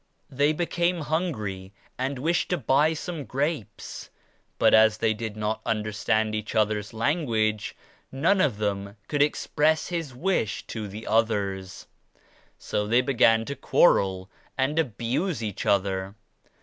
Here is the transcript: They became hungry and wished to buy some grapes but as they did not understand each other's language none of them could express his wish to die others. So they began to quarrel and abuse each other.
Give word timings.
They 0.31 0.51
became 0.51 1.01
hungry 1.01 1.73
and 1.95 2.17
wished 2.17 2.49
to 2.49 2.57
buy 2.57 2.93
some 2.95 3.23
grapes 3.23 4.09
but 4.57 4.73
as 4.73 4.97
they 4.97 5.13
did 5.13 5.37
not 5.37 5.61
understand 5.63 6.33
each 6.33 6.55
other's 6.55 6.91
language 6.91 7.75
none 8.11 8.41
of 8.41 8.57
them 8.57 8.95
could 9.07 9.21
express 9.21 9.89
his 9.89 10.15
wish 10.15 10.65
to 10.65 10.87
die 10.87 11.03
others. 11.07 11.85
So 12.57 12.87
they 12.87 13.01
began 13.01 13.45
to 13.45 13.55
quarrel 13.55 14.27
and 14.57 14.79
abuse 14.79 15.43
each 15.43 15.67
other. 15.67 16.15